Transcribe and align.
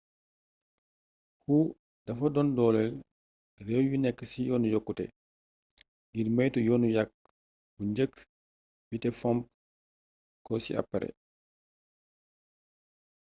hu 1.43 1.55
dafa 2.07 2.25
doon 2.33 2.49
dooleel 2.57 2.93
réew 3.65 3.83
yu 3.89 3.95
nekk 4.03 4.19
ci 4.31 4.39
yoonu 4.49 4.67
yokkute 4.73 5.05
ngir 6.11 6.27
moytu 6.35 6.59
yoonu 6.67 6.87
yaq 6.95 7.11
bu 7.75 7.81
njëkk 7.91 8.13
bi 8.87 8.97
te 9.03 9.09
fomp 9.19 9.41
ko 10.45 10.53
ci 10.63 10.71
apare 10.81 11.09